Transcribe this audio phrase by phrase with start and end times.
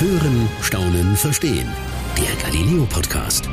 [0.00, 1.70] Hören, Staunen, Verstehen.
[2.16, 3.44] Der Galileo Podcast.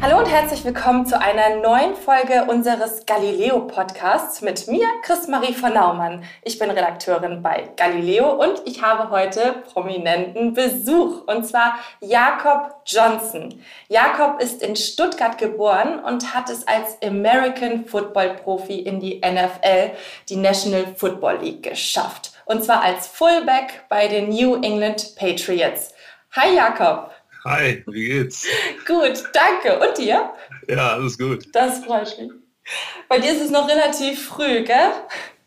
[0.00, 5.74] Hallo und herzlich willkommen zu einer neuen Folge unseres Galileo Podcasts mit mir, Chris-Marie von
[5.74, 6.22] Naumann.
[6.44, 13.60] Ich bin Redakteurin bei Galileo und ich habe heute prominenten Besuch und zwar Jakob Johnson.
[13.88, 19.96] Jakob ist in Stuttgart geboren und hat es als American Football Profi in die NFL,
[20.28, 22.35] die National Football League, geschafft.
[22.46, 25.92] Und zwar als Fullback bei den New England Patriots.
[26.30, 27.10] Hi Jakob.
[27.44, 28.46] Hi, wie geht's?
[28.86, 29.80] gut, danke.
[29.80, 30.32] Und dir?
[30.68, 31.44] Ja, alles gut.
[31.52, 32.30] Das freut mich.
[33.08, 34.92] Bei dir ist es noch relativ früh, gell?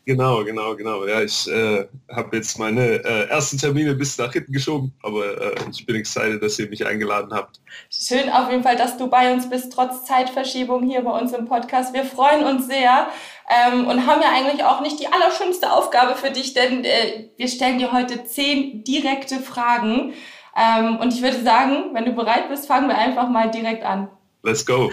[0.06, 1.06] Genau, genau, genau.
[1.06, 5.54] Ja, ich äh, habe jetzt meine äh, ersten Termine bis nach hinten geschoben, aber äh,
[5.70, 7.60] ich bin excited, dass ihr mich eingeladen habt.
[7.90, 11.46] Schön auf jeden Fall, dass du bei uns bist, trotz Zeitverschiebung hier bei uns im
[11.46, 11.92] Podcast.
[11.92, 13.08] Wir freuen uns sehr
[13.48, 17.48] ähm, und haben ja eigentlich auch nicht die allerschönste Aufgabe für dich, denn äh, wir
[17.48, 20.14] stellen dir heute zehn direkte Fragen.
[20.56, 24.08] Ähm, und ich würde sagen, wenn du bereit bist, fangen wir einfach mal direkt an.
[24.42, 24.90] Let's go.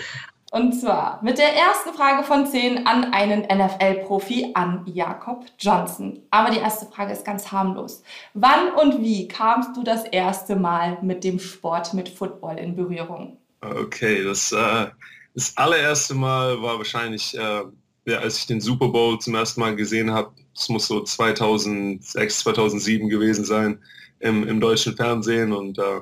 [0.52, 6.20] Und zwar mit der ersten Frage von zehn an einen NFL-Profi, an Jakob Johnson.
[6.32, 8.02] Aber die erste Frage ist ganz harmlos.
[8.34, 13.38] Wann und wie kamst du das erste Mal mit dem Sport, mit Football in Berührung?
[13.60, 14.88] Okay, das, äh,
[15.36, 17.64] das allererste Mal war wahrscheinlich, äh,
[18.06, 20.32] ja, als ich den Super Bowl zum ersten Mal gesehen habe.
[20.56, 23.80] Es muss so 2006, 2007 gewesen sein
[24.20, 26.02] im, im deutschen Fernsehen und äh,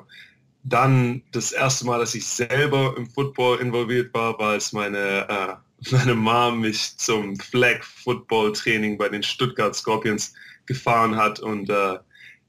[0.68, 5.90] dann das erste Mal, dass ich selber im Football involviert war, war es meine, äh,
[5.92, 10.34] meine Mom mich zum Flag Football Training bei den Stuttgart Scorpions
[10.66, 11.98] gefahren hat und äh,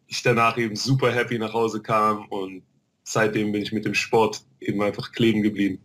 [0.08, 2.64] ich danach eben super happy nach Hause kam und
[3.04, 5.80] seitdem bin ich mit dem Sport eben einfach kleben geblieben.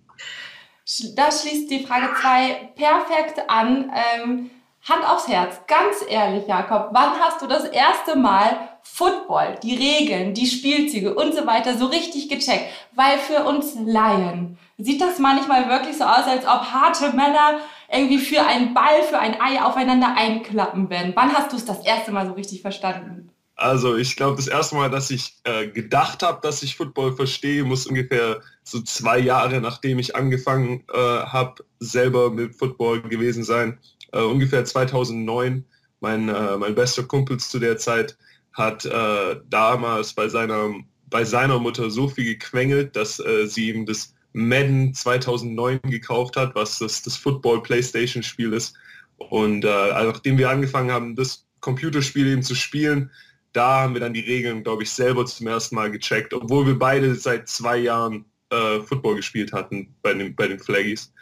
[1.14, 3.92] Da schließt die Frage 2 perfekt an.
[3.94, 4.50] Ähm,
[4.88, 10.34] Hand aufs Herz, ganz ehrlich, Jakob, wann hast du das erste Mal Football, die Regeln,
[10.34, 12.66] die Spielzüge und so weiter so richtig gecheckt?
[12.94, 17.60] Weil für uns Laien sieht das manchmal wirklich so aus, als ob harte Männer
[17.90, 21.12] irgendwie für einen Ball, für ein Ei aufeinander einklappen werden.
[21.14, 23.30] Wann hast du es das erste Mal so richtig verstanden?
[23.54, 27.64] Also ich glaube, das erste Mal, dass ich äh, gedacht habe, dass ich Football verstehe,
[27.64, 33.78] muss ungefähr so zwei Jahre, nachdem ich angefangen äh, habe, selber mit Football gewesen sein
[34.12, 35.64] äh, ungefähr 2009.
[36.00, 38.16] Mein, äh, mein bester Kumpel zu der Zeit
[38.52, 40.74] hat äh, damals bei seiner,
[41.06, 46.54] bei seiner Mutter so viel gequengelt, dass äh, sie ihm das Madden 2009 gekauft hat,
[46.54, 48.74] was das, das Football-Playstation-Spiel ist.
[49.16, 53.10] Und äh, nachdem wir angefangen haben, das Computerspiel eben zu spielen,
[53.52, 56.78] da haben wir dann die Regeln, glaube ich, selber zum ersten Mal gecheckt, obwohl wir
[56.78, 61.12] beide seit zwei Jahren äh, Football gespielt hatten bei den, bei den Flaggies.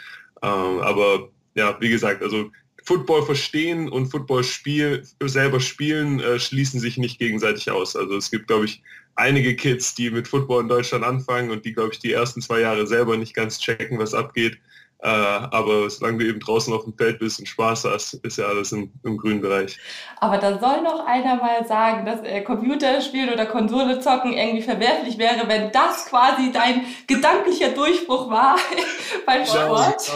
[0.42, 2.50] Ähm, aber ja, wie gesagt, also
[2.90, 7.94] Football verstehen und Football spiel, selber spielen äh, schließen sich nicht gegenseitig aus.
[7.94, 8.82] Also es gibt, glaube ich,
[9.14, 12.58] einige Kids, die mit Football in Deutschland anfangen und die, glaube ich, die ersten zwei
[12.58, 14.58] Jahre selber nicht ganz checken, was abgeht.
[15.02, 18.46] Äh, aber solange du eben draußen auf dem Feld bist und Spaß hast, ist ja
[18.46, 19.78] alles im, im grünen Bereich.
[20.18, 25.16] Aber da soll noch einer mal sagen, dass äh, Computerspielen oder Konsole zocken irgendwie verwerflich
[25.16, 28.58] wäre, wenn das quasi dein gedanklicher Durchbruch war
[29.26, 30.12] beim Sport.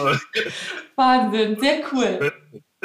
[0.97, 2.33] Wahnsinn, sehr cool.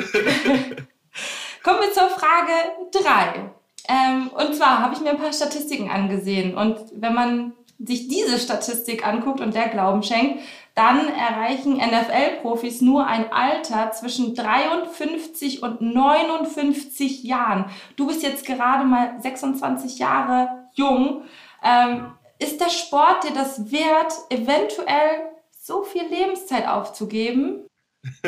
[1.62, 2.53] Kommen wir zur Frage
[2.93, 3.50] 3.
[3.88, 6.55] Ähm, und zwar habe ich mir ein paar Statistiken angesehen.
[6.55, 10.43] Und wenn man sich diese Statistik anguckt und der Glauben schenkt,
[10.75, 17.66] dann erreichen NFL-Profis nur ein Alter zwischen 53 und 59 Jahren.
[17.97, 21.25] Du bist jetzt gerade mal 26 Jahre jung.
[21.62, 27.66] Ähm, ist der Sport dir das wert, eventuell so viel Lebenszeit aufzugeben?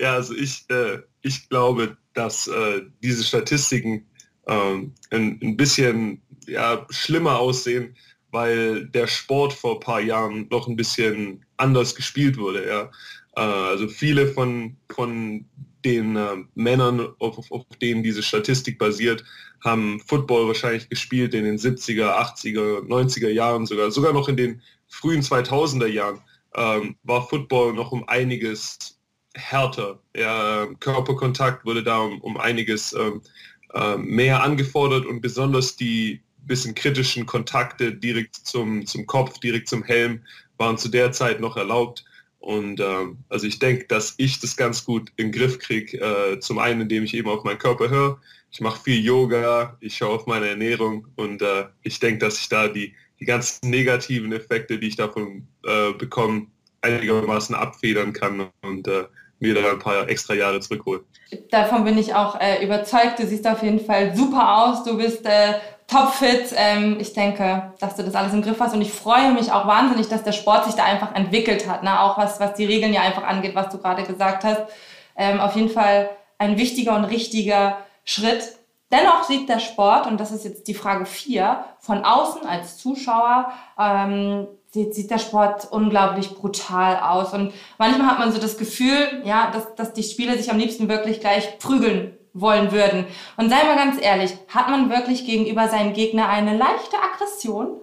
[0.00, 4.06] ja, also ich, äh, ich glaube, dass äh, diese Statistiken
[4.46, 4.52] äh,
[5.10, 7.96] ein, ein bisschen ja, schlimmer aussehen,
[8.30, 12.66] weil der Sport vor ein paar Jahren noch ein bisschen anders gespielt wurde.
[12.66, 12.90] Ja.
[13.36, 15.44] Äh, also viele von, von
[15.84, 19.24] den äh, Männern, auf, auf, denen diese Statistik basiert,
[19.64, 24.62] haben Football wahrscheinlich gespielt in den 70er, 80er, 90er Jahren sogar, sogar noch in den
[24.88, 26.20] frühen 2000er Jahren
[26.56, 28.95] ähm, war Football noch um einiges
[29.36, 29.98] härter.
[30.14, 33.22] Ja, Körperkontakt wurde da um, um einiges ähm,
[33.74, 39.82] äh, mehr angefordert und besonders die bisschen kritischen Kontakte direkt zum, zum Kopf, direkt zum
[39.82, 40.22] Helm
[40.58, 42.04] waren zu der Zeit noch erlaubt.
[42.38, 45.98] Und ähm, also ich denke, dass ich das ganz gut im Griff kriege.
[46.00, 48.20] Äh, zum einen, indem ich eben auf meinen Körper höre.
[48.52, 52.48] Ich mache viel Yoga, ich schaue auf meine Ernährung und äh, ich denke, dass ich
[52.48, 56.46] da die, die ganzen negativen Effekte, die ich davon äh, bekomme,
[56.80, 59.04] einigermaßen abfedern kann und äh,
[59.38, 61.02] mir da ein paar extra Jahre zurückholen.
[61.50, 63.18] Davon bin ich auch äh, überzeugt.
[63.18, 64.84] Du siehst auf jeden Fall super aus.
[64.84, 65.54] Du bist äh,
[65.86, 66.52] topfit.
[66.56, 69.66] Ähm, ich denke, dass du das alles im Griff hast und ich freue mich auch
[69.66, 71.82] wahnsinnig, dass der Sport sich da einfach entwickelt hat.
[71.82, 72.00] Ne?
[72.00, 74.62] Auch was, was die Regeln ja einfach angeht, was du gerade gesagt hast.
[75.16, 78.56] Ähm, auf jeden Fall ein wichtiger und richtiger Schritt.
[78.92, 83.52] Dennoch sieht der Sport, und das ist jetzt die Frage 4, von außen als Zuschauer,
[83.78, 84.46] ähm,
[84.84, 87.32] sieht, der Sport unglaublich brutal aus.
[87.32, 90.88] Und manchmal hat man so das Gefühl, ja, dass, dass die Spieler sich am liebsten
[90.88, 93.06] wirklich gleich prügeln wollen würden.
[93.36, 97.80] Und sei mal ganz ehrlich, hat man wirklich gegenüber seinen Gegner eine leichte Aggression?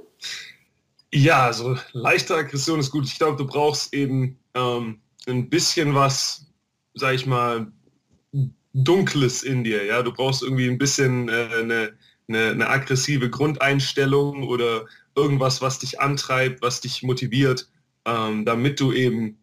[1.11, 3.05] Ja, also leichte Aggression ist gut.
[3.05, 6.45] Ich glaube, du brauchst eben ähm, ein bisschen was,
[6.93, 7.67] sag ich mal,
[8.73, 9.85] Dunkles in dir.
[9.85, 11.93] Ja, du brauchst irgendwie ein bisschen äh, eine,
[12.27, 17.69] eine, eine aggressive Grundeinstellung oder irgendwas, was dich antreibt, was dich motiviert,
[18.05, 19.37] ähm, damit du eben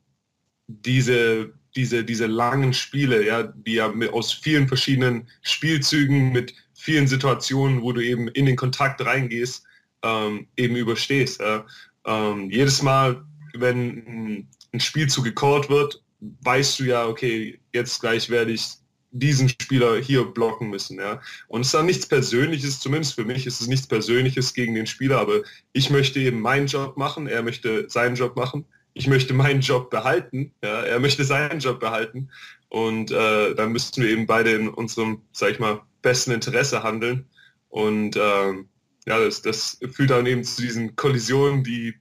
[0.66, 7.82] diese, diese, diese langen Spiele, ja, die ja aus vielen verschiedenen Spielzügen mit vielen Situationen,
[7.82, 9.64] wo du eben in den Kontakt reingehst,
[10.02, 11.40] ähm, eben überstehst.
[11.40, 11.66] Ja.
[12.06, 13.24] Ähm, jedes Mal,
[13.54, 18.79] wenn ein Spielzug gecallt wird, weißt du ja, okay, jetzt gleich werde ich
[19.12, 20.98] diesen Spieler hier blocken müssen.
[20.98, 21.20] Ja.
[21.48, 24.86] Und es ist dann nichts Persönliches, zumindest für mich ist es nichts Persönliches gegen den
[24.86, 25.42] Spieler, aber
[25.72, 28.64] ich möchte eben meinen Job machen, er möchte seinen Job machen,
[28.94, 32.30] ich möchte meinen Job behalten, ja, er möchte seinen Job behalten
[32.68, 37.26] und äh, dann müssten wir eben beide in unserem, sag ich mal, besten Interesse handeln
[37.68, 38.68] und ähm,
[39.06, 41.94] ja, das, das führt dann eben zu diesen Kollisionen, die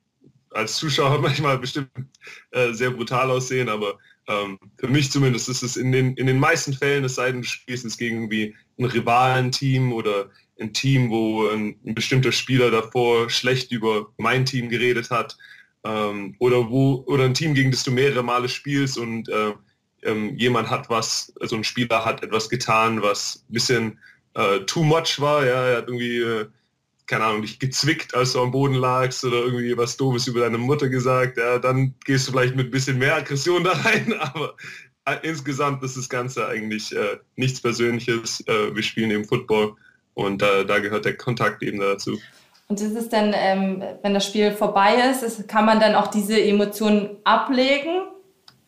[0.51, 1.89] als Zuschauer manchmal bestimmt
[2.51, 3.97] äh, sehr brutal aussehen, aber
[4.29, 7.41] ähm, für mich zumindest ist es in den, in den meisten Fällen, es sei denn,
[7.41, 10.29] du spielst es gegen irgendwie ein Rivalenteam oder
[10.59, 15.35] ein Team, wo ein, ein, bestimmter Spieler davor schlecht über mein Team geredet hat
[15.83, 19.53] ähm, oder wo oder ein Team, gegen das du mehrere Male spielst und äh,
[20.03, 23.99] ähm, jemand hat was, also ein Spieler hat etwas getan, was ein bisschen
[24.35, 26.45] äh, too much war, ja, er hat irgendwie äh,
[27.09, 30.59] keine Ahnung, dich gezwickt, als du am Boden lagst oder irgendwie was Doofes über deine
[30.59, 34.55] Mutter gesagt, ja, dann gehst du vielleicht mit ein bisschen mehr Aggression da rein, aber
[35.05, 38.41] äh, insgesamt ist das Ganze eigentlich äh, nichts Persönliches.
[38.47, 39.75] Äh, wir spielen eben Football
[40.13, 42.19] und äh, da gehört der Kontakt eben dazu.
[42.67, 46.07] Und ist es dann, ähm, wenn das Spiel vorbei ist, ist, kann man dann auch
[46.07, 48.03] diese Emotionen ablegen?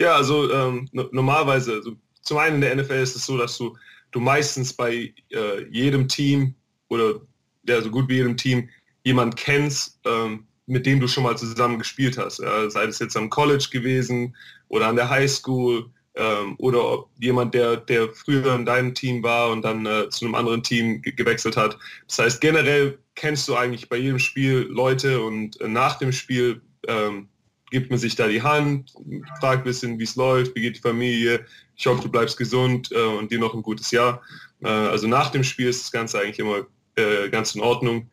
[0.01, 1.91] Ja, also ähm, normalerweise, also
[2.23, 3.77] zum einen in der NFL ist es so, dass du,
[4.11, 6.55] du meistens bei äh, jedem Team
[6.89, 7.21] oder
[7.63, 8.69] der so gut wie jedem Team
[9.03, 12.39] jemand kennst, ähm, mit dem du schon mal zusammen gespielt hast.
[12.39, 14.35] Ja, sei es jetzt am College gewesen
[14.67, 19.51] oder an der High School ähm, oder jemand, der, der früher in deinem Team war
[19.51, 21.77] und dann äh, zu einem anderen Team ge gewechselt hat.
[22.07, 26.61] Das heißt, generell kennst du eigentlich bei jedem Spiel Leute und äh, nach dem Spiel
[26.87, 27.27] ähm,
[27.69, 28.93] gibt man sich da die Hand,
[29.39, 31.45] fragt ein bisschen, wie es läuft, wie geht die Familie.
[31.77, 34.21] Ich hoffe, du bleibst gesund äh, und dir noch ein gutes Jahr.
[34.61, 36.67] Äh, also nach dem Spiel ist das Ganze eigentlich immer
[37.01, 38.09] äh, ganz in Ordnung.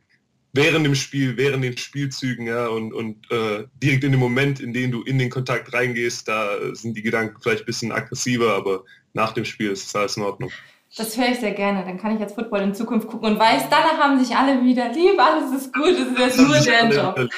[0.52, 4.72] Während dem Spiel, während den Spielzügen, ja, und, und äh, direkt in dem Moment, in
[4.72, 8.84] dem du in den Kontakt reingehst, da sind die Gedanken vielleicht ein bisschen aggressiver, aber
[9.12, 10.50] nach dem Spiel ist es alles in Ordnung.
[10.96, 11.84] Das höre ich sehr gerne.
[11.84, 14.90] Dann kann ich jetzt Football in Zukunft gucken und weiß, danach haben sich alle wieder
[14.90, 17.14] lieb, alles ist gut, es ist nur der Job.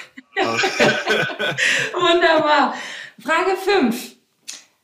[1.94, 2.74] Wunderbar.
[3.18, 4.19] Frage 5.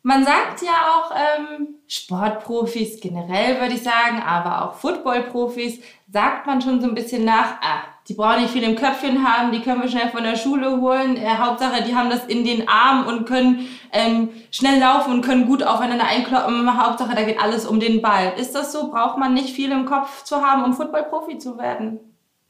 [0.07, 5.81] Man sagt ja auch ähm, Sportprofis generell, würde ich sagen, aber auch Footballprofis,
[6.13, 9.51] sagt man schon so ein bisschen nach, ah, die brauchen nicht viel im Köpfchen haben,
[9.51, 11.17] die können wir schnell von der Schule holen.
[11.17, 15.47] Äh, Hauptsache, die haben das in den Armen und können ähm, schnell laufen und können
[15.47, 16.81] gut aufeinander einkloppen.
[16.81, 18.33] Hauptsache, da geht alles um den Ball.
[18.39, 18.93] Ist das so?
[18.93, 21.99] Braucht man nicht viel im Kopf zu haben, um Footballprofi zu werden?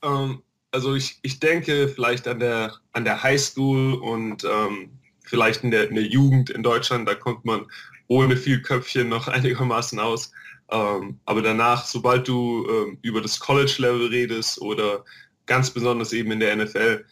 [0.03, 0.43] Ähm,
[0.73, 4.96] also ich, ich denke vielleicht an der, an der Highschool und ähm,
[5.27, 7.67] vielleicht in der, in der Jugend in Deutschland, da kommt man
[8.09, 10.33] ohne viel Köpfchen noch einigermaßen aus.
[10.71, 15.05] Ähm, aber danach, sobald du ähm, über das College-Level redest oder
[15.47, 17.05] ganz besonders eben in der NFL,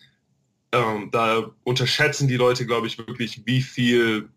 [0.73, 4.29] ähm, da unterschätzen die Leute, glaube ich, wirklich, wie viel,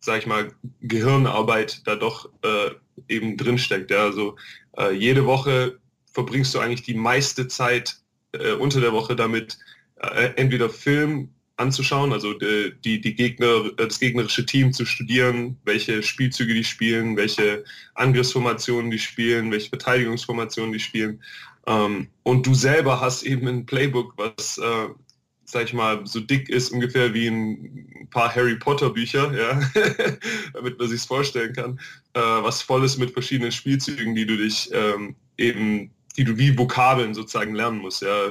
[0.00, 0.50] sag ich mal,
[0.80, 2.70] Gehirnarbeit da doch äh,
[3.08, 3.90] eben drinsteckt.
[3.90, 4.04] Ja?
[4.04, 4.36] Also
[4.78, 5.78] äh, jede Woche
[6.12, 7.98] verbringst du eigentlich die meiste Zeit
[8.32, 9.58] äh, unter der Woche damit,
[9.96, 15.58] äh, entweder Film anzuschauen, also die, die, die Gegner, äh, das gegnerische Team zu studieren,
[15.64, 21.22] welche Spielzüge die spielen, welche Angriffsformationen die spielen, welche Verteidigungsformationen die spielen.
[21.66, 24.88] Ähm, und du selber hast eben ein Playbook, was, äh,
[25.44, 29.60] sag ich mal, so dick ist ungefähr wie ein paar Harry Potter Bücher, ja,
[30.54, 31.80] damit man sich vorstellen kann,
[32.14, 36.58] äh, was voll ist mit verschiedenen Spielzügen, die du dich ähm, eben die du wie
[36.58, 38.02] Vokabeln sozusagen lernen musst.
[38.02, 38.30] Ja?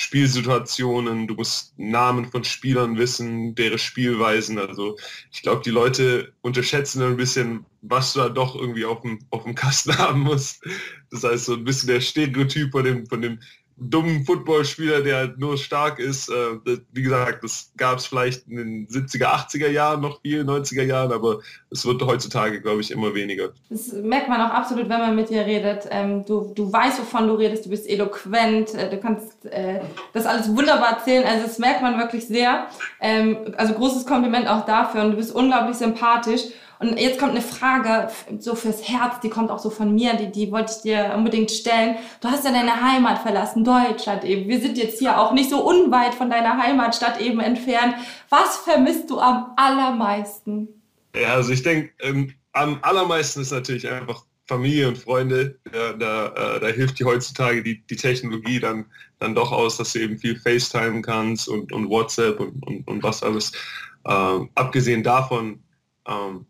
[0.00, 4.56] Spielsituationen, du musst Namen von Spielern wissen, deren Spielweisen.
[4.56, 4.96] Also
[5.32, 9.42] ich glaube, die Leute unterschätzen ein bisschen, was du da doch irgendwie auf dem, auf
[9.42, 10.64] dem Kasten haben musst.
[11.10, 13.40] Das heißt, so ein bisschen der Stereotyp von dem, von dem
[13.80, 16.28] dummen Footballspieler, der halt nur stark ist.
[16.28, 20.82] Äh, wie gesagt, das gab es vielleicht in den 70er, 80er Jahren noch viel, 90er
[20.82, 21.38] Jahren, aber
[21.70, 23.50] es wird heutzutage, glaube ich, immer weniger.
[23.70, 25.86] Das merkt man auch absolut, wenn man mit dir redet.
[25.90, 29.80] Ähm, du, du weißt, wovon du redest, du bist eloquent, äh, du kannst äh,
[30.12, 31.24] das alles wunderbar erzählen.
[31.24, 32.66] Also das merkt man wirklich sehr.
[33.00, 36.42] Ähm, also großes Kompliment auch dafür und du bist unglaublich sympathisch.
[36.78, 38.08] Und jetzt kommt eine Frage
[38.38, 41.50] so fürs Herz, die kommt auch so von mir, die, die wollte ich dir unbedingt
[41.50, 41.96] stellen.
[42.20, 44.48] Du hast ja deine Heimat verlassen, Deutschland eben.
[44.48, 47.94] Wir sind jetzt hier auch nicht so unweit von deiner Heimatstadt eben entfernt.
[48.28, 50.68] Was vermisst du am allermeisten?
[51.14, 55.58] Ja, also ich denke, ähm, am allermeisten ist natürlich einfach Familie und Freunde.
[55.74, 58.86] Ja, da, äh, da hilft dir heutzutage die, die Technologie dann,
[59.18, 63.02] dann doch aus, dass du eben viel FaceTime kannst und, und WhatsApp und, und, und
[63.02, 63.52] was alles.
[64.04, 65.62] Äh, abgesehen davon
[66.06, 66.46] ähm,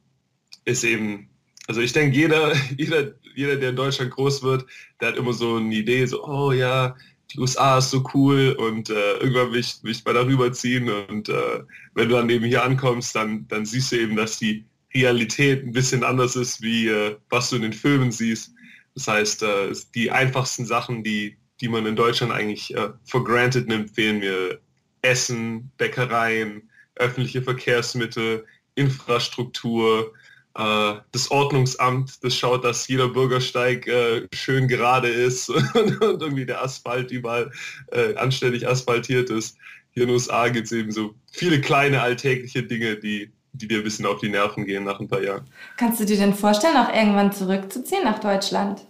[0.68, 1.28] ist eben,
[1.66, 4.66] also ich denke, jeder, jeder, jeder, der in Deutschland groß wird,
[5.00, 6.96] der hat immer so eine Idee, so, oh ja,
[7.32, 10.88] die USA ist so cool und äh, irgendwann will ich, will ich mal darüber ziehen
[10.88, 11.60] und äh,
[11.94, 15.72] wenn du dann eben hier ankommst, dann, dann siehst du eben, dass die Realität ein
[15.72, 18.54] bisschen anders ist, wie äh, was du in den Filmen siehst.
[18.94, 23.68] Das heißt, äh, die einfachsten Sachen, die, die man in Deutschland eigentlich äh, for granted
[23.68, 24.58] nimmt, fehlen mir
[25.02, 30.14] Essen, Bäckereien, öffentliche Verkehrsmittel, Infrastruktur,
[30.58, 36.62] das Ordnungsamt, das schaut, dass jeder Bürgersteig äh, schön gerade ist und, und, irgendwie der
[36.62, 37.52] Asphalt überall
[37.92, 39.56] äh, anständig asphaltiert ist.
[39.92, 43.78] Hier in den USA gibt es eben so viele kleine alltägliche Dinge, die, die dir
[43.78, 45.48] ein bisschen auf die Nerven gehen nach ein paar Jahren.
[45.76, 48.80] Kannst du dir denn vorstellen, auch irgendwann zurückzuziehen nach Deutschland?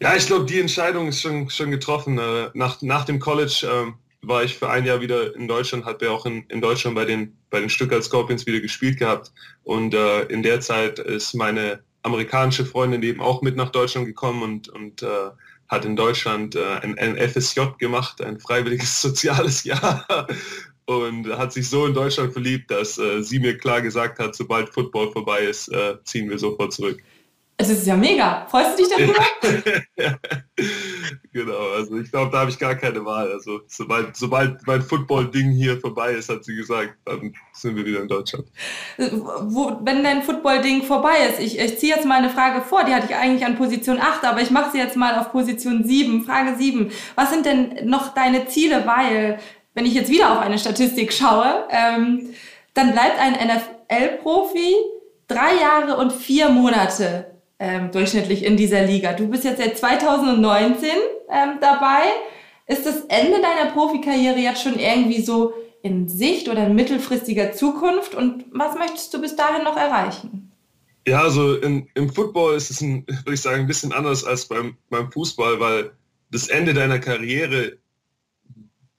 [0.00, 2.18] Ja, ich glaube, die Entscheidung ist schon, schon getroffen.
[2.18, 6.06] Äh, nach, nach dem College ähm, war ich für ein Jahr wieder in Deutschland, habe
[6.06, 9.32] ja auch in, in Deutschland bei den, bei den Stuttgart Scorpions wieder gespielt gehabt.
[9.62, 14.42] Und äh, in der Zeit ist meine amerikanische Freundin eben auch mit nach Deutschland gekommen
[14.42, 15.30] und, und äh,
[15.68, 20.06] hat in Deutschland äh, ein, ein FSJ gemacht, ein freiwilliges soziales Jahr.
[20.86, 24.70] Und hat sich so in Deutschland verliebt, dass äh, sie mir klar gesagt hat, sobald
[24.70, 27.02] Football vorbei ist, äh, ziehen wir sofort zurück.
[27.58, 28.46] Es ist ja mega.
[28.46, 30.18] Freust du dich darüber?
[31.32, 33.30] genau, also ich glaube, da habe ich gar keine Wahl.
[33.32, 38.00] Also sobald, sobald mein Football-Ding hier vorbei ist, hat sie gesagt, dann sind wir wieder
[38.00, 38.46] in Deutschland.
[38.96, 42.94] Wo, wenn dein Football-Ding vorbei ist, ich, ich ziehe jetzt mal eine Frage vor, die
[42.94, 46.24] hatte ich eigentlich an Position 8, aber ich mache sie jetzt mal auf Position 7.
[46.24, 46.90] Frage 7.
[47.14, 48.86] Was sind denn noch deine Ziele?
[48.86, 49.38] Weil,
[49.74, 52.34] wenn ich jetzt wieder auf eine Statistik schaue, ähm,
[52.74, 54.74] dann bleibt ein NFL-Profi
[55.28, 59.12] drei Jahre und vier Monate ähm, durchschnittlich in dieser Liga.
[59.12, 60.88] Du bist jetzt seit 2019
[61.30, 62.02] ähm, dabei.
[62.66, 68.14] Ist das Ende deiner Profikarriere jetzt schon irgendwie so in Sicht oder in mittelfristiger Zukunft?
[68.14, 70.52] Und was möchtest du bis dahin noch erreichen?
[71.06, 74.46] Ja, also in, im Football ist es, ein, würde ich sagen, ein bisschen anders als
[74.46, 75.92] beim, beim Fußball, weil
[76.30, 77.78] das Ende deiner Karriere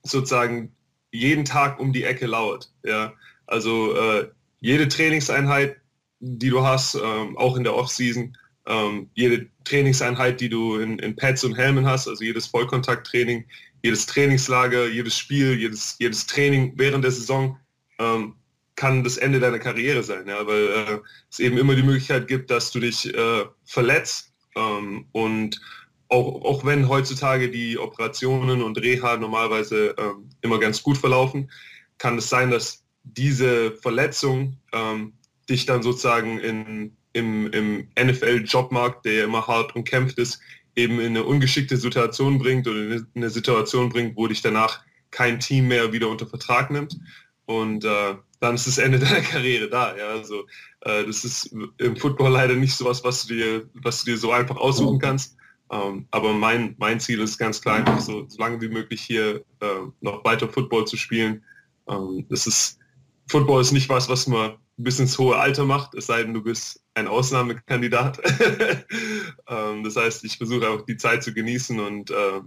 [0.01, 0.73] sozusagen
[1.11, 2.71] jeden Tag um die Ecke lauert.
[2.83, 3.13] Ja?
[3.45, 5.77] Also äh, jede Trainingseinheit,
[6.19, 8.35] die du hast, ähm, auch in der Offseason,
[8.69, 13.45] ähm, jede Trainingseinheit, die du in, in Pads und Helmen hast, also jedes Vollkontakttraining,
[13.83, 17.57] jedes Trainingslager, jedes Spiel, jedes, jedes Training während der Saison
[17.97, 18.35] ähm,
[18.75, 20.99] kann das Ende deiner Karriere sein, ja, weil äh,
[21.29, 24.31] es eben immer die Möglichkeit gibt, dass du dich äh, verletzt.
[24.55, 25.59] Ähm, und
[26.07, 31.51] auch, auch wenn heutzutage die Operationen und Reha normalerweise ähm, immer ganz gut verlaufen,
[31.97, 35.13] kann es sein, dass diese Verletzung ähm,
[35.49, 40.39] dich dann sozusagen in im, im NFL-Jobmarkt, der ja immer hart umkämpft ist,
[40.75, 45.39] eben in eine ungeschickte Situation bringt oder in eine Situation bringt, wo dich danach kein
[45.39, 46.99] Team mehr wieder unter Vertrag nimmt.
[47.45, 49.95] Und äh, dann ist das Ende deiner Karriere da.
[49.97, 50.09] Ja?
[50.09, 50.45] Also
[50.81, 54.17] äh, das ist im Football leider nicht so was, was du dir, was du dir
[54.17, 55.35] so einfach aussuchen kannst.
[55.71, 59.43] Ähm, aber mein, mein Ziel ist ganz klar, einfach so, so lange wie möglich hier
[59.59, 59.65] äh,
[60.01, 61.43] noch weiter Football zu spielen.
[61.87, 62.79] Ähm, das ist,
[63.27, 66.41] Football ist nicht was, was man bis ins hohe Alter macht, es sei denn, du
[66.41, 68.19] bist ein Ausnahmekandidat.
[69.49, 72.41] ähm, das heißt, ich versuche auch die Zeit zu genießen und äh,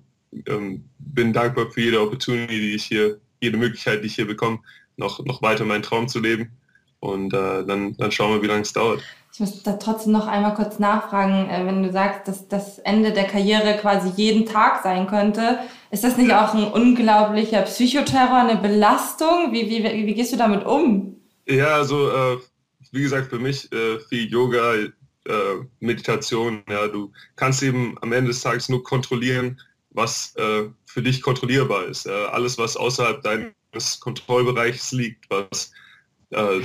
[0.46, 4.60] ähm, bin dankbar für jede Opportunity, die ich hier, jede Möglichkeit, die ich hier bekomme,
[4.96, 6.50] noch, noch weiter meinen Traum zu leben.
[7.00, 9.02] Und äh, dann, dann schauen wir, wie lange es dauert.
[9.34, 13.12] Ich muss da trotzdem noch einmal kurz nachfragen, äh, wenn du sagst, dass das Ende
[13.12, 15.58] der Karriere quasi jeden Tag sein könnte.
[15.90, 19.52] Ist das nicht auch ein unglaublicher Psychoterror, eine Belastung?
[19.52, 21.16] Wie, wie, wie gehst du damit um?
[21.46, 22.38] Ja, also äh,
[22.92, 24.90] wie gesagt, für mich äh, viel Yoga, äh,
[25.80, 26.62] Meditation.
[26.68, 31.86] Ja, du kannst eben am Ende des Tages nur kontrollieren, was äh, für dich kontrollierbar
[31.86, 32.08] ist.
[32.08, 35.72] Alles, was außerhalb deines Kontrollbereichs liegt, was
[36.30, 36.60] äh,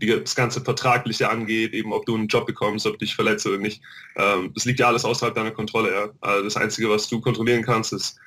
[0.00, 3.82] das ganze Vertragliche angeht, eben ob du einen Job bekommst, ob dich verletzt oder nicht.
[4.16, 5.92] Ähm, das liegt ja alles außerhalb deiner Kontrolle.
[5.92, 6.10] Ja?
[6.20, 8.18] Also das Einzige, was du kontrollieren kannst, ist,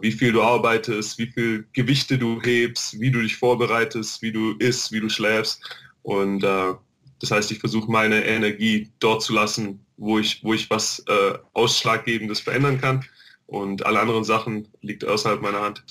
[0.00, 4.52] wie viel du arbeitest, wie viel Gewichte du hebst, wie du dich vorbereitest, wie du
[4.58, 5.62] isst, wie du schläfst.
[6.02, 6.74] Und äh,
[7.20, 11.38] das heißt, ich versuche meine Energie dort zu lassen, wo ich, wo ich was äh,
[11.52, 13.04] Ausschlaggebendes verändern kann.
[13.46, 15.82] Und alle anderen Sachen liegt außerhalb meiner Hand.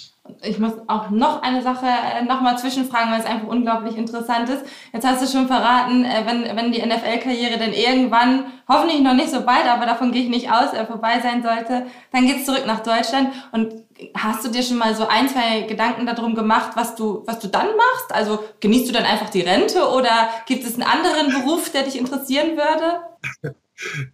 [0.41, 4.65] Ich muss auch noch eine Sache äh, nochmal zwischenfragen, weil es einfach unglaublich interessant ist.
[4.93, 9.29] Jetzt hast du schon verraten, äh, wenn, wenn die NFL-Karriere denn irgendwann, hoffentlich noch nicht
[9.29, 12.63] so bald, aber davon gehe ich nicht aus, äh, vorbei sein sollte, dann geht's zurück
[12.65, 13.29] nach Deutschland.
[13.51, 13.73] Und
[14.15, 17.47] hast du dir schon mal so ein, zwei Gedanken darum gemacht, was du, was du
[17.47, 18.13] dann machst?
[18.13, 21.97] Also genießt du dann einfach die Rente oder gibt es einen anderen Beruf, der dich
[21.97, 23.53] interessieren würde?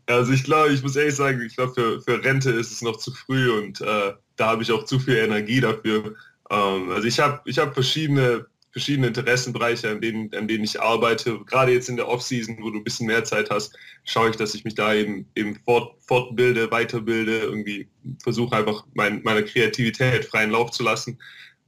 [0.05, 2.97] Also ich glaube, ich muss ehrlich sagen, ich glaube, für, für Rente ist es noch
[2.97, 6.15] zu früh und äh, da habe ich auch zu viel Energie dafür.
[6.49, 11.39] Ähm, also ich habe ich hab verschiedene, verschiedene Interessenbereiche, an denen, an denen ich arbeite.
[11.45, 14.53] Gerade jetzt in der Off-Season, wo du ein bisschen mehr Zeit hast, schaue ich, dass
[14.53, 17.87] ich mich da eben, eben fort, fortbilde, weiterbilde, irgendwie
[18.21, 21.17] versuche einfach mein, meine Kreativität freien Lauf zu lassen.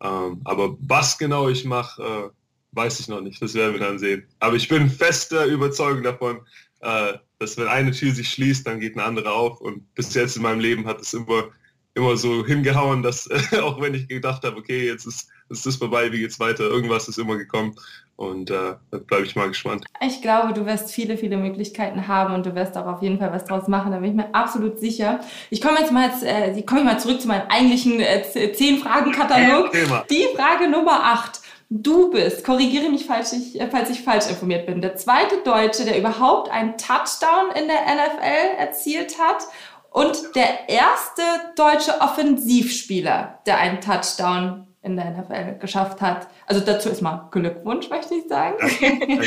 [0.04, 2.30] Ähm, aber was genau ich mache, äh,
[2.74, 3.42] weiß ich noch nicht.
[3.42, 4.24] Das werden wir dann sehen.
[4.40, 6.42] Aber ich bin fester Überzeugung davon,
[6.82, 9.62] äh, dass wenn eine Tür sich schließt, dann geht eine andere auf.
[9.62, 11.50] Und bis jetzt in meinem Leben hat es immer,
[11.94, 15.76] immer so hingehauen, dass äh, auch wenn ich gedacht habe, okay, jetzt ist, ist das
[15.78, 17.76] vorbei, wie geht's weiter, irgendwas ist immer gekommen.
[18.16, 19.86] Und äh, da bleibe ich mal gespannt.
[20.02, 23.32] Ich glaube, du wirst viele, viele Möglichkeiten haben und du wirst auch auf jeden Fall
[23.32, 23.92] was draus machen.
[23.92, 25.20] Da bin ich mir absolut sicher.
[25.52, 29.12] Ich komme jetzt mal, äh, komme ich mal zurück zu meinem eigentlichen äh, zehn Fragen
[29.12, 29.72] Katalog.
[30.10, 31.42] Die Frage Nummer acht.
[31.70, 35.84] Du bist, korrigiere mich, falls ich, äh, falls ich falsch informiert bin, der zweite Deutsche,
[35.84, 39.44] der überhaupt einen Touchdown in der NFL erzielt hat
[39.92, 41.22] und der erste
[41.58, 46.28] deutsche Offensivspieler, der einen Touchdown in der NFL geschafft hat.
[46.46, 48.56] Also dazu ist mal Glückwunsch, möchte ich sagen.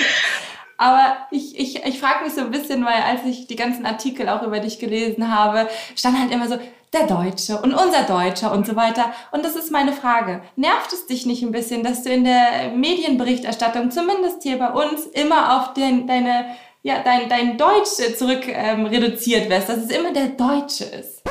[0.79, 4.31] Aber ich, ich, ich frage mich so ein bisschen, weil als ich die ganzen Artikel
[4.31, 6.59] auch über dich gelesen habe, stand halt immer so,
[6.93, 9.13] der Deutsche und unser Deutscher und so weiter.
[9.31, 10.43] Und das ist meine Frage.
[10.57, 15.07] Nervt es dich nicht ein bisschen, dass du in der Medienberichterstattung, zumindest hier bei uns,
[15.07, 16.47] immer auf den, deine,
[16.83, 21.23] ja, dein, dein Deutsch zurück ähm, reduziert wirst, dass es immer der Deutsche ist?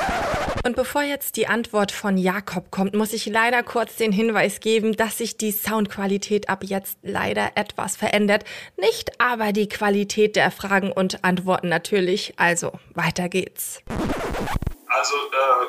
[0.65, 4.95] Und bevor jetzt die Antwort von Jakob kommt, muss ich leider kurz den Hinweis geben,
[4.95, 8.43] dass sich die Soundqualität ab jetzt leider etwas verändert.
[8.78, 12.34] Nicht aber die Qualität der Fragen und Antworten natürlich.
[12.38, 13.82] Also, weiter geht's.
[15.00, 15.68] Also äh,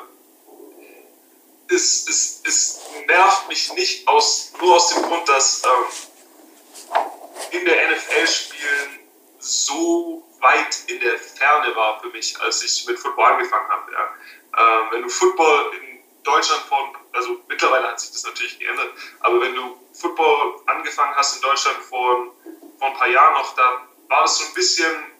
[1.73, 5.85] es, es, es nervt mich nicht aus, nur aus dem Grund, dass ähm,
[7.51, 8.99] in der NFL spielen
[9.39, 13.91] so weit in der Ferne war für mich, als ich mit Football angefangen habe.
[13.93, 14.13] Ja.
[14.57, 18.91] Ähm, wenn du Football in Deutschland vor, also mittlerweile hat sich das natürlich geändert,
[19.21, 22.35] aber wenn du Football angefangen hast in Deutschland vor,
[22.79, 25.10] vor ein paar Jahren noch, dann war das so ein bisschen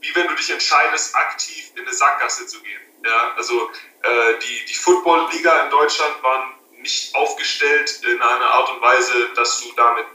[0.00, 2.80] wie wenn du dich entscheidest, aktiv in eine Sackgasse zu gehen.
[3.04, 3.70] Ja, also
[4.02, 9.60] äh, die, die Football-Liga in Deutschland waren nicht aufgestellt in einer Art und Weise, dass
[9.60, 10.06] du damit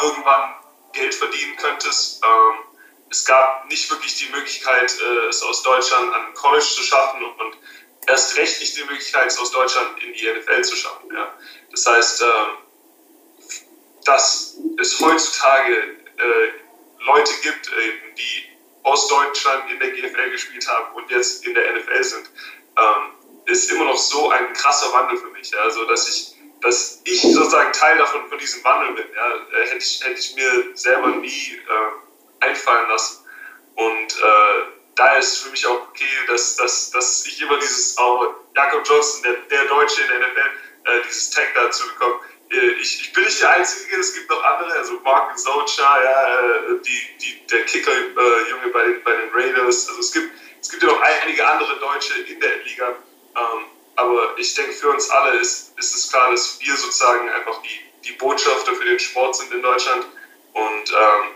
[0.00, 0.54] irgendwann
[0.92, 2.22] Geld verdienen könntest.
[2.24, 2.64] Ähm,
[3.10, 7.58] es gab nicht wirklich die Möglichkeit, äh, es aus Deutschland an College zu schaffen und
[8.06, 11.14] erst recht nicht die Möglichkeit, es aus Deutschland in die NFL zu schaffen.
[11.14, 11.32] Ja.
[11.70, 12.26] Das heißt, äh,
[14.04, 15.74] dass es heutzutage
[16.18, 17.70] äh, Leute gibt,
[18.18, 18.53] die
[18.84, 22.30] aus Deutschland in der GFL gespielt haben und jetzt in der NFL sind,
[22.78, 23.12] ähm,
[23.46, 25.50] ist immer noch so ein krasser Wandel für mich.
[25.50, 25.58] Ja?
[25.60, 29.58] Also, dass ich, dass ich sozusagen Teil davon von diesem Wandel bin, ja?
[29.58, 33.24] Äh, hätte, ich, hätte ich mir selber nie äh, einfallen lassen.
[33.74, 34.62] Und äh,
[34.94, 39.22] da ist für mich auch okay, dass, dass, dass ich immer dieses, oh, Jakob Johnson,
[39.22, 40.50] der, der Deutsche in der NFL,
[40.84, 42.20] äh, dieses Tag dazu bekomme
[42.50, 46.82] ich, ich, bin nicht der Einzige, es gibt noch andere, also Mark Socha, ja, äh,
[46.84, 49.88] die, die, der Kicker-Junge äh, bei, den, bei den Raiders.
[49.88, 50.30] Also es gibt,
[50.60, 52.88] es gibt ja noch einige andere Deutsche in der Liga.
[53.36, 53.64] Ähm,
[53.96, 58.08] aber ich denke, für uns alle ist, ist es klar, dass wir sozusagen einfach die,
[58.08, 60.06] die Botschafter für den Sport sind in Deutschland.
[60.52, 61.34] Und ähm,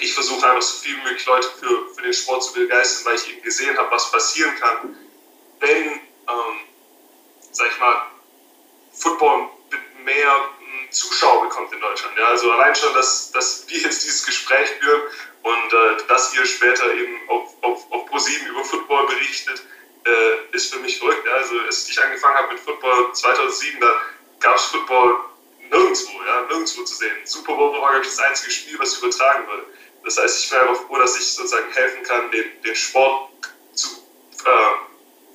[0.00, 3.16] ich versuche einfach so viel wie möglich Leute für, für den Sport zu begeistern, weil
[3.16, 4.96] ich eben gesehen habe, was passieren kann,
[5.60, 6.60] wenn, ähm,
[7.52, 8.10] sag ich mal,
[8.92, 9.50] Football
[10.06, 12.16] mehr hm, Zuschauer bekommt in Deutschland.
[12.16, 15.02] Ja, also allein schon, dass, dass wir jetzt dieses Gespräch führen
[15.42, 19.62] und äh, dass ihr später eben auf, auf, auf ProSieben über Football berichtet,
[20.06, 21.26] äh, ist für mich verrückt.
[21.26, 23.92] Ja, also als ich angefangen habe mit Football 2007, da
[24.40, 25.18] gab es Football
[25.70, 27.16] nirgendwo, ja, nirgendwo zu sehen.
[27.24, 29.66] Super Bowl war, glaube ich, das einzige Spiel, was übertragen wurde.
[30.04, 33.30] Das heißt, ich bin einfach froh, dass ich sozusagen helfen kann, den, den Sport
[33.74, 33.88] zu,
[34.44, 34.50] äh,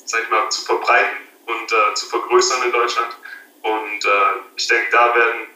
[0.06, 3.18] sag ich mal, zu verbreiten und äh, zu vergrößern in Deutschland.
[3.64, 5.48] Und äh, ich denke, da werden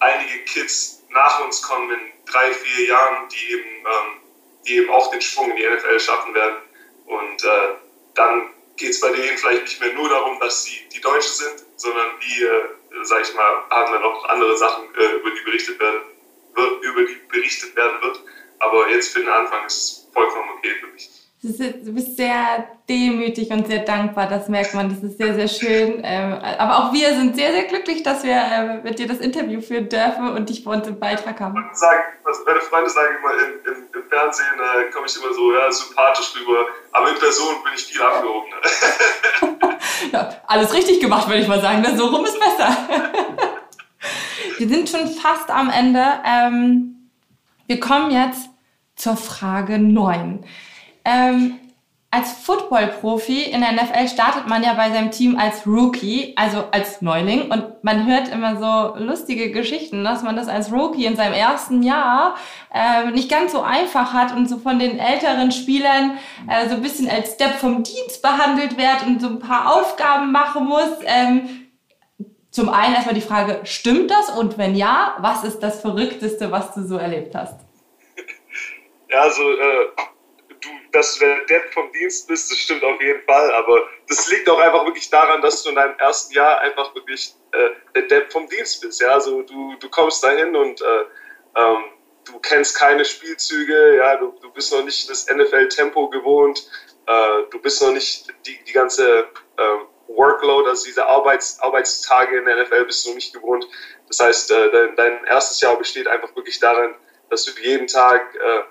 [0.00, 4.20] einige Kids nach uns kommen in drei, vier Jahren, die eben, ähm,
[4.66, 6.56] die eben auch den Schwung in die NFL schaffen werden.
[7.06, 7.68] Und äh,
[8.14, 11.64] dann geht es bei denen vielleicht nicht mehr nur darum, dass sie die Deutsche sind,
[11.76, 12.68] sondern die, äh,
[13.02, 16.02] sag ich mal, haben dann auch andere Sachen, äh, über die berichtet werden
[16.54, 18.20] wird, über die berichtet werden wird.
[18.60, 21.17] Aber jetzt für den Anfang ist es vollkommen okay für mich.
[21.40, 26.00] Du bist sehr demütig und sehr dankbar, das merkt man, das ist sehr, sehr schön.
[26.02, 29.60] Ähm, aber auch wir sind sehr, sehr glücklich, dass wir äh, mit dir das Interview
[29.60, 31.54] führen dürfen und dich bei uns im Beitrag haben.
[31.74, 35.54] Sagen, also meine Freunde sagen immer, im, im, im Fernsehen äh, komme ich immer so
[35.54, 39.78] ja, sympathisch rüber, aber in Person bin ich viel abgehobener.
[40.12, 41.82] ja, alles richtig gemacht, würde ich mal sagen.
[41.82, 41.96] Ne?
[41.96, 42.76] So rum ist besser.
[44.58, 46.04] wir sind schon fast am Ende.
[46.24, 47.10] Ähm,
[47.68, 48.48] wir kommen jetzt
[48.96, 50.44] zur Frage 9.
[51.04, 51.58] Ähm,
[52.10, 57.02] als Football-Profi in der NFL startet man ja bei seinem Team als Rookie, also als
[57.02, 57.50] Neuling.
[57.50, 61.82] Und man hört immer so lustige Geschichten, dass man das als Rookie in seinem ersten
[61.82, 62.36] Jahr
[62.72, 66.16] äh, nicht ganz so einfach hat und so von den älteren Spielern
[66.48, 70.32] äh, so ein bisschen als Step vom Dienst behandelt wird und so ein paar Aufgaben
[70.32, 70.90] machen muss.
[71.04, 71.68] Ähm,
[72.50, 74.30] zum einen erstmal die Frage, stimmt das?
[74.30, 77.60] Und wenn ja, was ist das Verrückteste, was du so erlebt hast?
[79.10, 79.86] Ja, also äh
[80.92, 84.58] dass du der vom Dienst bist, das stimmt auf jeden Fall, aber das liegt auch
[84.58, 88.48] einfach wirklich daran, dass du in deinem ersten Jahr einfach wirklich äh, der Depp vom
[88.48, 89.00] Dienst bist.
[89.00, 89.12] Ja?
[89.12, 91.04] Also du, du kommst dahin und äh,
[91.56, 91.84] ähm,
[92.24, 96.68] du kennst keine Spielzüge, ja, du, du bist noch nicht das NFL-Tempo gewohnt,
[97.06, 102.44] äh, du bist noch nicht die, die ganze ähm, Workload, also diese Arbeits, Arbeitstage in
[102.46, 103.66] der NFL bist du noch nicht gewohnt.
[104.08, 106.94] Das heißt, äh, dein, dein erstes Jahr besteht einfach wirklich darin,
[107.30, 108.62] dass du jeden Tag äh,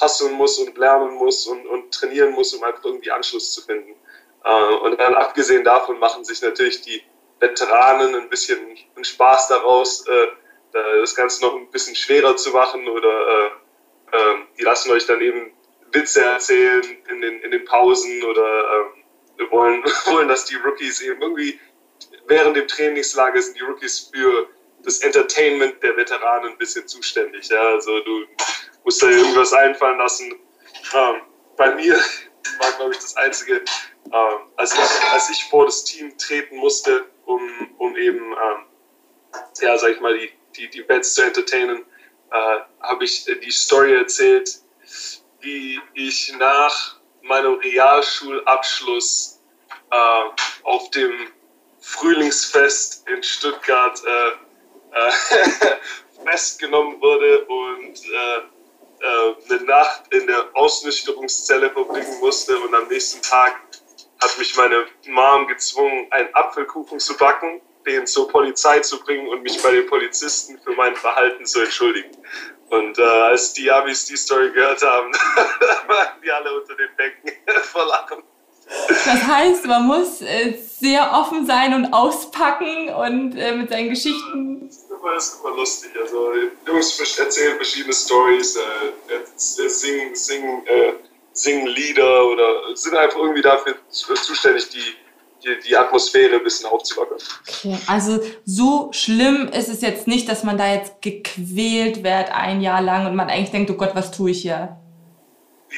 [0.00, 3.94] hasseln muss und lernen muss und, und trainieren muss, um einfach irgendwie Anschluss zu finden.
[4.44, 7.02] Äh, und dann abgesehen davon machen sich natürlich die
[7.40, 8.58] Veteranen ein bisschen
[8.94, 10.26] einen Spaß daraus, äh,
[10.72, 15.20] das Ganze noch ein bisschen schwerer zu machen oder äh, äh, die lassen euch dann
[15.20, 15.52] eben
[15.92, 18.86] Witze erzählen in den, in den Pausen oder
[19.38, 21.58] äh, wollen, wollen, dass die Rookies eben irgendwie
[22.26, 24.48] während dem Trainingslager sind die Rookies für
[24.82, 27.48] das Entertainment der Veteranen ein bisschen zuständig.
[27.48, 27.60] Ja?
[27.68, 28.24] Also du
[28.86, 30.32] musst da irgendwas einfallen lassen.
[30.94, 31.22] Ähm,
[31.56, 31.94] bei mir
[32.60, 37.04] war, glaube ich, das Einzige, ähm, als, ich, als ich vor das Team treten musste,
[37.26, 37.42] um,
[37.78, 38.66] um eben, ähm,
[39.60, 41.84] ja, sag ich mal, die, die, die Bets zu entertainen,
[42.30, 44.60] äh, habe ich die Story erzählt,
[45.40, 49.42] wie ich nach meinem Realschulabschluss
[49.90, 51.32] äh, auf dem
[51.80, 54.28] Frühlingsfest in Stuttgart äh,
[54.92, 55.10] äh
[56.24, 58.00] festgenommen wurde und
[59.00, 63.60] äh, eine Nacht in der Ausnüchterungszelle verbringen musste und am nächsten Tag
[64.22, 69.42] hat mich meine Mom gezwungen, einen Apfelkuchen zu backen, den zur Polizei zu bringen und
[69.42, 72.16] mich bei den Polizisten für mein Verhalten zu entschuldigen.
[72.70, 75.12] Und äh, als die Amis die Story gehört haben,
[75.86, 77.32] waren die alle unter den Bänken
[77.62, 78.22] vor Lachen.
[78.66, 84.66] Das heißt, man muss äh, sehr offen sein und auspacken und äh, mit seinen Geschichten.
[84.66, 85.90] Das ist immer, das ist immer lustig.
[86.00, 86.32] Also,
[86.66, 90.92] Jungs erzählen verschiedene Stories, äh, singen, singen, äh,
[91.32, 94.96] singen Lieder oder sind einfach irgendwie dafür zuständig, die,
[95.44, 97.18] die, die Atmosphäre ein bisschen aufzulockern.
[97.48, 102.60] Okay, also so schlimm ist es jetzt nicht, dass man da jetzt gequält wird ein
[102.60, 104.76] Jahr lang und man eigentlich denkt, oh Gott, was tue ich hier?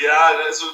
[0.01, 0.67] Ja, also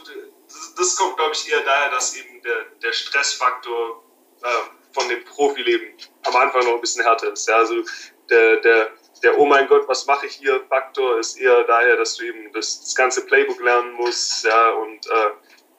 [0.77, 4.03] das kommt, glaube ich, eher daher, dass eben der, der Stressfaktor
[4.43, 4.49] äh,
[4.93, 7.49] von dem Profileben am Anfang noch ein bisschen härter ist.
[7.49, 7.55] Ja?
[7.57, 7.83] Also
[8.31, 8.91] der, der,
[9.23, 12.53] der Oh mein Gott, was mache ich hier Faktor ist eher daher, dass du eben
[12.53, 14.71] das, das ganze Playbook lernen musst ja?
[14.71, 15.31] und äh,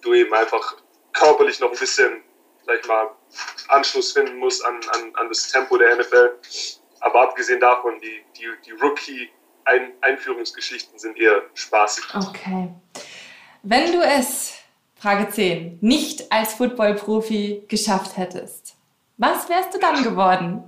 [0.01, 0.77] du eben einfach
[1.13, 2.23] körperlich noch ein bisschen,
[2.65, 3.15] sag mal,
[3.69, 6.39] Anschluss finden musst an, an, an das Tempo der NFL.
[6.99, 12.05] Aber abgesehen davon, die, die, die Rookie-Einführungsgeschichten sind eher spaßig.
[12.15, 12.69] Okay.
[13.63, 14.64] Wenn du es
[15.05, 15.77] Frage 10.
[15.81, 18.73] Nicht als Football-Profi geschafft hättest.
[19.17, 20.63] Was wärst du dann geworden?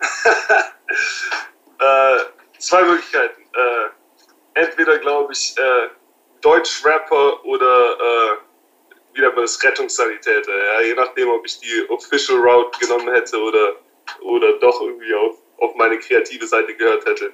[1.78, 2.16] äh,
[2.58, 3.42] zwei Möglichkeiten.
[3.42, 5.88] Äh, entweder, glaube ich, äh,
[6.40, 10.50] Deutsch-Rapper oder äh, wieder mal das Rettungssanitäter.
[10.52, 10.80] Ja?
[10.80, 13.76] Je nachdem, ob ich die Official Route genommen hätte oder,
[14.22, 17.32] oder doch irgendwie auf, auf meine kreative Seite gehört hätte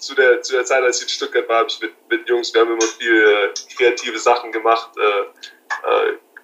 [0.00, 2.52] zu der, zu der Zeit, als ich in Stuttgart war, habe ich mit, mit Jungs,
[2.52, 5.48] wir haben immer viel äh, kreative Sachen gemacht, äh,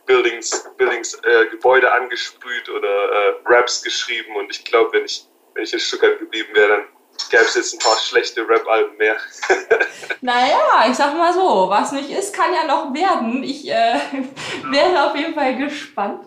[0.06, 5.64] Buildings, Buildings äh, Gebäude angesprüht oder äh, Raps geschrieben und ich glaube, wenn ich, wenn
[5.64, 6.84] ich in Stuttgart geblieben wäre, dann
[7.30, 9.16] gäbe es jetzt ein paar schlechte Rap-Alben mehr.
[10.20, 13.42] naja, ich sag mal so, was nicht ist, kann ja noch werden.
[13.42, 13.98] Ich äh,
[14.70, 16.26] wäre auf jeden Fall gespannt.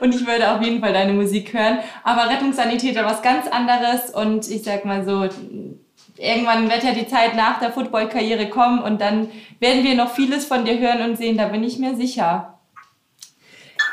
[0.00, 1.80] Und ich würde auf jeden Fall deine Musik hören.
[2.02, 4.10] Aber Rettungssanitäter was ganz anderes.
[4.10, 5.28] Und ich sag mal so,
[6.16, 10.46] irgendwann wird ja die Zeit nach der Football-Karriere kommen und dann werden wir noch vieles
[10.46, 12.50] von dir hören und sehen, da bin ich mir sicher.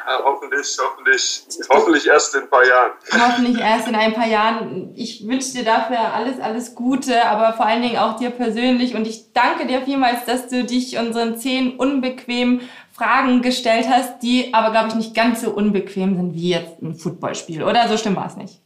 [0.07, 2.91] Ja, hoffentlich, hoffentlich, hoffentlich erst in ein paar Jahren.
[3.13, 4.93] Hoffentlich erst in ein paar Jahren.
[4.95, 8.95] Ich wünsche dir dafür alles, alles Gute, aber vor allen Dingen auch dir persönlich.
[8.95, 12.61] Und ich danke dir vielmals, dass du dich unseren zehn unbequemen
[12.93, 16.95] Fragen gestellt hast, die aber, glaube ich, nicht ganz so unbequem sind wie jetzt ein
[16.95, 17.63] Footballspiel.
[17.63, 18.59] Oder so stimmt war es nicht.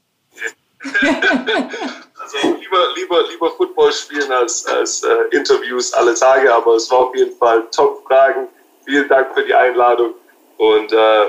[2.33, 6.99] also lieber, lieber, lieber Football spielen als, als äh, Interviews alle Tage, aber es war
[6.99, 8.47] auf jeden Fall Top-Fragen.
[8.85, 10.13] Vielen Dank für die Einladung.
[10.57, 11.25] Und äh,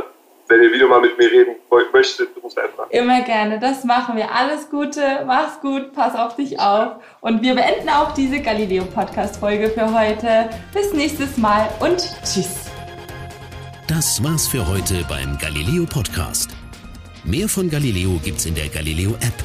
[0.49, 1.57] wenn ihr wieder mal mit mir reden
[1.93, 2.89] möchtet, ruft einfach.
[2.91, 4.31] Immer gerne, das machen wir.
[4.31, 6.97] Alles Gute, mach's gut, pass auf dich auf.
[7.21, 10.51] Und wir beenden auch diese Galileo-Podcast-Folge für heute.
[10.73, 12.67] Bis nächstes Mal und tschüss.
[13.89, 16.51] Das war's für heute beim Galileo Podcast.
[17.25, 19.45] Mehr von Galileo gibt's in der Galileo App,